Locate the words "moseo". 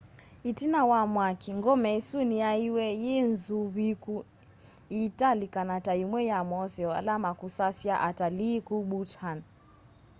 6.51-6.89